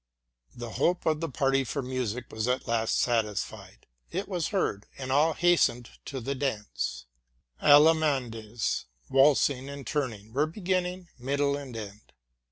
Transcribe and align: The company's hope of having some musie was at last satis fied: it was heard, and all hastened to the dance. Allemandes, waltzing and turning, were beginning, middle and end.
The 0.55 0.65
company's 0.65 0.77
hope 0.79 1.05
of 1.05 1.35
having 1.35 1.63
some 1.67 1.85
musie 1.85 2.23
was 2.31 2.47
at 2.47 2.65
last 2.67 2.97
satis 2.97 3.43
fied: 3.43 3.85
it 4.09 4.27
was 4.27 4.47
heard, 4.47 4.87
and 4.97 5.11
all 5.11 5.33
hastened 5.35 5.91
to 6.05 6.19
the 6.19 6.33
dance. 6.33 7.05
Allemandes, 7.61 8.85
waltzing 9.11 9.69
and 9.69 9.85
turning, 9.85 10.33
were 10.33 10.47
beginning, 10.47 11.09
middle 11.19 11.55
and 11.55 11.77
end. 11.77 12.13